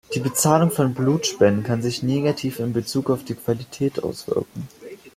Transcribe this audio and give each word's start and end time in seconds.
Die 0.15 0.19
Bezahlung 0.19 0.71
von 0.71 0.95
Blutspenden 0.95 1.63
kann 1.63 1.83
sich 1.83 2.01
negativ 2.01 2.57
in 2.59 2.73
Bezug 2.73 3.11
auf 3.11 3.23
die 3.23 3.35
Qualität 3.35 4.01
auswirken. 4.01 4.67